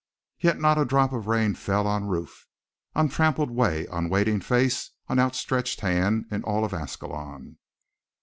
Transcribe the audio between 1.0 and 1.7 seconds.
of rain